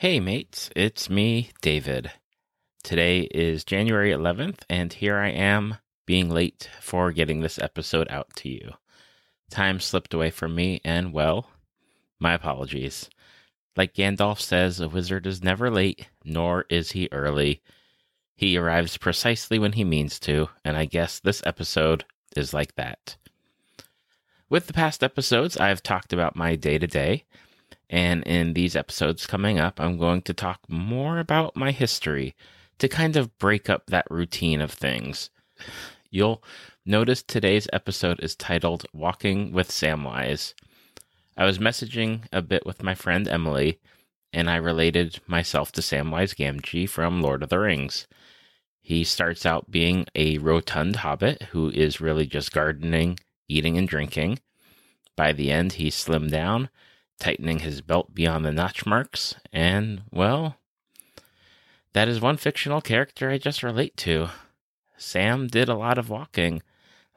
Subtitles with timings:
[0.00, 2.12] Hey, mates, it's me, David.
[2.84, 8.28] Today is January 11th, and here I am being late for getting this episode out
[8.36, 8.74] to you.
[9.50, 11.50] Time slipped away from me, and well,
[12.20, 13.10] my apologies.
[13.76, 17.60] Like Gandalf says, a wizard is never late, nor is he early.
[18.36, 22.04] He arrives precisely when he means to, and I guess this episode
[22.36, 23.16] is like that.
[24.48, 27.24] With the past episodes, I've talked about my day to day,
[27.90, 32.34] and in these episodes coming up, I'm going to talk more about my history
[32.78, 35.30] to kind of break up that routine of things.
[36.10, 36.42] You'll
[36.86, 40.54] notice today's episode is titled Walking with Samwise.
[41.36, 43.78] I was messaging a bit with my friend Emily,
[44.32, 48.06] and I related myself to Samwise Gamgee from Lord of the Rings.
[48.80, 54.38] He starts out being a rotund hobbit who is really just gardening, eating, and drinking.
[55.16, 56.70] By the end, he slimmed down,
[57.18, 60.56] tightening his belt beyond the notch marks, and, well,
[61.92, 64.28] that is one fictional character I just relate to.
[64.96, 66.62] Sam did a lot of walking.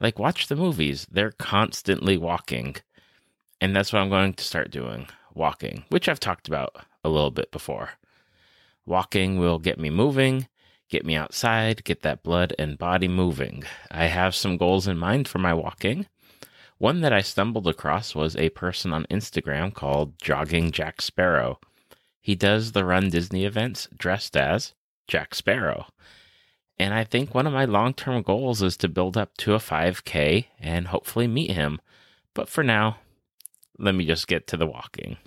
[0.00, 2.76] Like, watch the movies, they're constantly walking.
[3.60, 7.30] And that's what I'm going to start doing walking, which I've talked about a little
[7.30, 7.90] bit before.
[8.84, 10.48] Walking will get me moving,
[10.88, 13.62] get me outside, get that blood and body moving.
[13.90, 16.06] I have some goals in mind for my walking.
[16.82, 21.60] One that I stumbled across was a person on Instagram called Jogging Jack Sparrow.
[22.20, 24.74] He does the Run Disney events dressed as
[25.06, 25.86] Jack Sparrow.
[26.80, 29.58] And I think one of my long term goals is to build up to a
[29.58, 31.80] 5K and hopefully meet him.
[32.34, 32.98] But for now,
[33.78, 35.18] let me just get to the walking.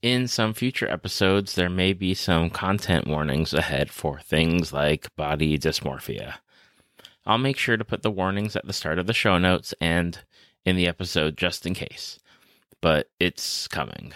[0.00, 5.58] In some future episodes, there may be some content warnings ahead for things like body
[5.58, 6.36] dysmorphia.
[7.26, 10.18] I'll make sure to put the warnings at the start of the show notes and
[10.64, 12.18] in the episode just in case.
[12.80, 14.14] But it's coming.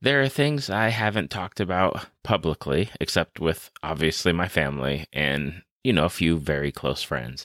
[0.00, 5.92] There are things I haven't talked about publicly, except with obviously my family and, you
[5.92, 7.44] know, a few very close friends.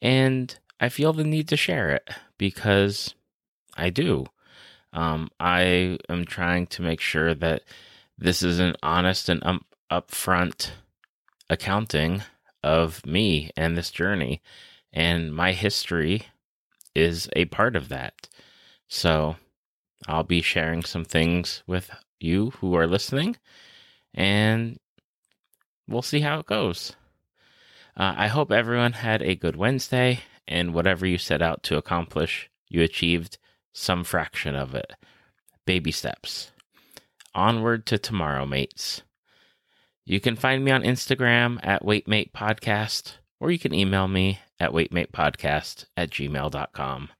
[0.00, 2.08] And I feel the need to share it
[2.38, 3.14] because
[3.76, 4.26] I do.
[4.92, 7.62] Um, I am trying to make sure that
[8.16, 10.70] this is an honest and um, upfront
[11.48, 12.22] accounting
[12.62, 14.42] of me and this journey.
[14.92, 16.26] And my history
[16.94, 18.28] is a part of that.
[18.88, 19.36] So
[20.06, 23.36] I'll be sharing some things with you who are listening,
[24.14, 24.78] and
[25.88, 26.96] we'll see how it goes.
[27.96, 32.50] Uh, I hope everyone had a good Wednesday, and whatever you set out to accomplish,
[32.68, 33.38] you achieved
[33.72, 34.94] some fraction of it.
[35.66, 36.50] Baby steps.
[37.34, 39.02] Onward to tomorrow, mates.
[40.10, 45.84] You can find me on Instagram at WaitMatePodcast, or you can email me at waitmatepodcast
[45.96, 47.10] at gmail.com.